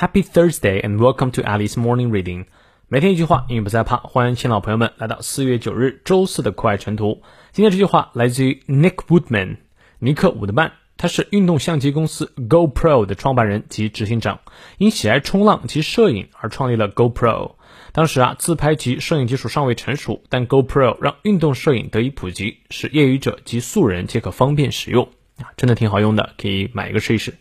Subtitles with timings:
[0.00, 2.46] Happy Thursday and welcome to Alice Morning Reading。
[2.88, 3.98] 每天一句话，英语不再怕。
[3.98, 7.20] 欢迎新老朋友们来到四月九日周四的课外晨图。
[7.52, 9.58] 今天这句话来自于 Nick Woodman，
[9.98, 14.40] 尼克伍德曼，他是运动相机公司 GoPro 的创办人及执行长，
[14.78, 17.56] 因喜爱冲浪及摄影而创立了 GoPro。
[17.92, 25.10] 当时啊，自拍及摄影技术尚未成熟，但 GoPro 让运动摄影得以普及，使业余者及素人皆可方便使用
[25.42, 27.34] 啊，真的挺好用的，可以买一个试一试。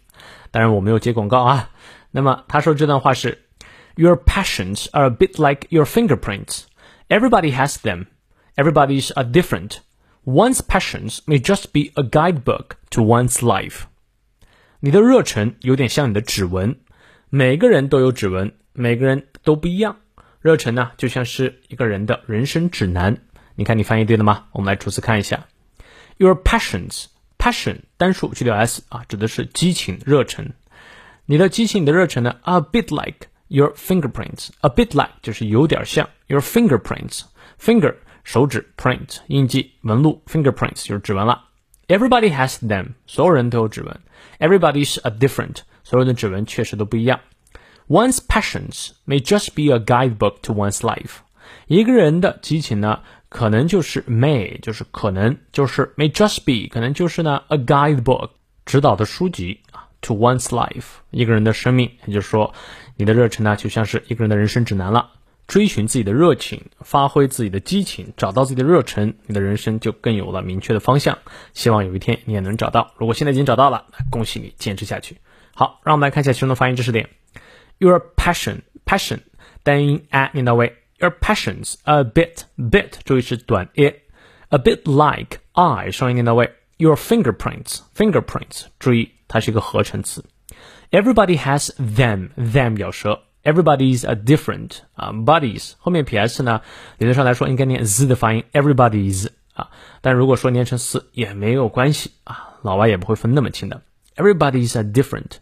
[0.51, 1.69] 当然我没有接广告啊。
[2.10, 3.44] 那么他说这段话是：
[3.96, 6.62] Your passions are a bit like your fingerprints.
[7.08, 8.06] Everybody has them.
[8.56, 9.78] Everybody's are different.
[10.24, 13.82] One's passions may just be a guidebook to one's life.
[14.80, 16.76] 你的热忱有点像你的指纹，
[17.30, 19.96] 每个人都有指纹，每个人都不一样。
[20.40, 23.18] 热忱呢，就像是一个人的人生指南。
[23.54, 24.46] 你看，你翻译对了吗？
[24.52, 25.46] 我们来逐词看一下。
[26.16, 27.06] Your passions,
[27.38, 30.52] passion 单数去掉 s 啊，指的是激情、热忱。
[31.28, 32.36] 你的激情、你的热忱呢？
[32.42, 34.48] A bit like your fingerprints.
[34.60, 37.22] A bit like 就是有点像 your fingerprints.
[37.60, 41.44] Finger 手指 print 印记纹路 fingerprints 就是指纹了。
[41.88, 42.94] Everybody has them.
[43.06, 44.00] 所有人都有指纹。
[44.38, 45.58] Everybody's a different.
[45.82, 47.20] 所有人的指纹确实都不一样。
[47.88, 51.16] One's passions may just be a guidebook to one's life.
[51.66, 58.30] 一个人的激情呢，可能就是 may 就是可能就是 may just be 可能就是呢 a guidebook
[58.64, 59.87] 指导的书籍啊。
[60.01, 62.53] To one's life，一个人的生命，也就是说，
[62.95, 65.11] 你的热忱呢，就像是一个人的人生指南了。
[65.47, 71.17] 追寻自己的热情，发挥自己的激情，找到自己的热忱，你的人生就更有了明确的方向。
[71.53, 72.91] 希望有一天你也能找到。
[72.97, 75.17] 如果现在已经找到了，恭喜你，坚持下去。
[75.55, 77.09] 好，让我们来看一下其中的发音知识点。
[77.79, 79.21] Your passion，passion
[79.63, 80.75] 单音 a 念到位。
[80.99, 86.58] Your passions a bit，bit 注意是短 a，a bit like I 双音念到位。
[86.78, 89.10] Your fingerprints，fingerprints 注意。
[89.28, 90.24] 它是一个合成词。
[90.90, 93.20] Everybody has them, them 咬舌。
[93.42, 96.62] Everybody's a different 啊，bodies 后面 ps 呢，
[96.98, 99.68] 理论上来说应该念 z 的发音，everybody's 啊，
[100.00, 103.82] 但如果说念成 s 也没有关系啊，老外也不会分那么清的。
[104.16, 105.38] Everybody's a different.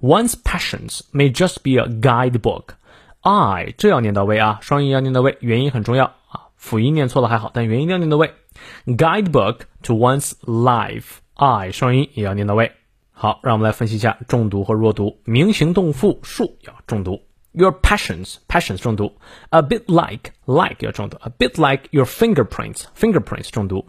[0.00, 2.74] One's passions may just be a guidebook.
[3.22, 8.34] I 这要念到位啊，双音要念到位，元音很重要啊，辅音念错了还好，但元音要念到位。
[8.86, 11.18] Guidebook to one's life.
[11.34, 12.72] I 双音也要念到位。
[13.10, 15.20] 好，让我们来分析一下重读和弱读。
[15.24, 19.12] 名形动复数要重读，your passions passions 重读，
[19.48, 23.86] a bit like like 要重读，a bit like your fingerprints fingerprints 重读，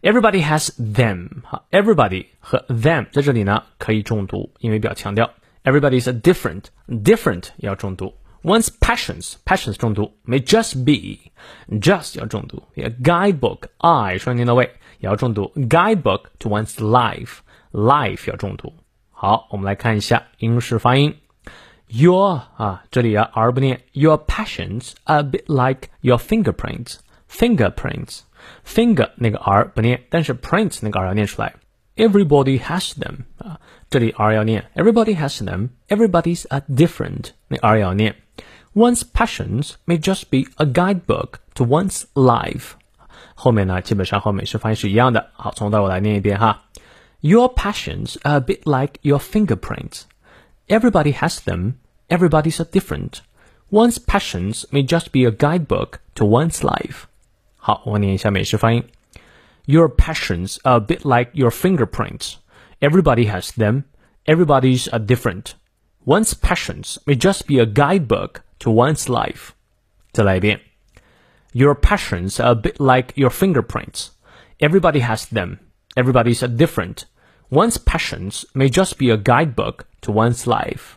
[0.00, 5.30] everybody has them 哈，everybody 和 them 在这里呢可以重读，因为比较强调，
[5.64, 8.14] everybody is a different different 要重读
[8.47, 12.63] One's passions, passions 重读，may just be，just 要重读。
[12.75, 17.39] 也 guidebook I 双音到位也要重读，guidebook to one's life,
[18.29, 18.73] 要重读。
[19.11, 21.17] 好，我们来看一下英式发音。
[21.87, 23.81] Your 啊，这里啊 r 不念。
[23.91, 28.21] Your passions are a bit like your fingerprints，fingerprints。
[28.65, 31.55] finger 那个 r 不念，但是 prints 那个 r 要念出来。
[31.97, 33.25] Everybody has them。
[33.90, 34.70] 这里 r 要念。
[34.74, 35.70] Everybody has them.
[35.88, 38.16] Everybody's are different 那 r 要念。
[38.74, 42.72] One's passions may just be a guidebook to one's life。
[43.34, 45.30] 后面呢，基本上和美式发音是一样的。
[45.34, 46.64] 好，从头到尾来念一遍哈。
[47.20, 50.02] Your passions are a bit like your fingerprints.
[50.68, 51.74] Everybody has them.
[52.08, 53.20] Everybody's different.
[53.70, 57.04] One's passions may just be a guidebook to one's life.
[57.56, 58.84] 好，我念一下美式发音。
[59.66, 62.34] Your passions are a bit like your fingerprints.
[62.80, 63.84] Everybody has them.
[64.24, 65.54] Everybody's are different.
[66.04, 69.50] One's passions may just be a guidebook to one's life.
[70.12, 70.60] 再来一遍。
[71.52, 74.08] Your passions are a bit like your fingerprints.
[74.58, 75.58] Everybody has them.
[75.94, 77.04] Everybody's different.
[77.50, 80.94] One's passions may just be a guidebook to one's life.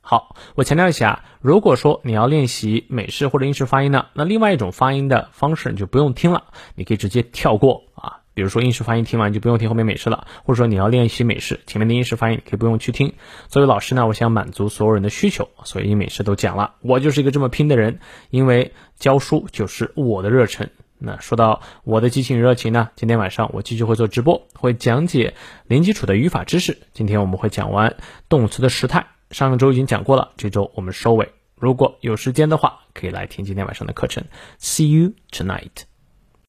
[0.00, 6.44] 好，我强调一下，如果说你要练习美式或者英式发音呢，那另外一种发音的方式你就不用听了，
[6.76, 8.20] 你可以直接跳过啊。
[8.33, 13.13] 比如说英式发音听完就不用听后面美式了，或者说你要练习美式，前面的英式发音可以不用去听。
[13.47, 16.75] 作为老师呢，我想满足所有人的需求，所以英美式都讲了。
[16.81, 17.99] 我就是一个这么拼的人，
[18.29, 20.69] 因为教书就是我的热忱。
[20.97, 25.33] 那说到我的激情与热情呢，今天晚上我继续会做直播，会讲解
[25.67, 26.77] 零基础的语法知识。
[26.93, 27.97] 今天我们会讲完
[28.29, 31.33] 动词的时态，上个周已经讲过了，这周我们收尾。
[31.55, 34.23] 如果有时间的话，可以来听今天晚上的课程。
[34.59, 35.92] See you tonight.